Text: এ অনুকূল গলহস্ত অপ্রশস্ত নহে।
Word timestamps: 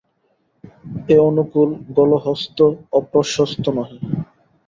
এ 1.09 1.17
অনুকূল 1.27 1.69
গলহস্ত 1.97 2.57
অপ্রশস্ত 2.93 3.65
নহে। 3.77 3.97